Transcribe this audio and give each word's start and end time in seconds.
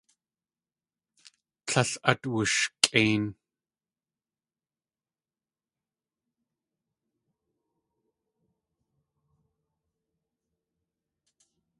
Tlél 1.67 1.91
át 2.09 2.21
wushkʼéin. 2.31 3.23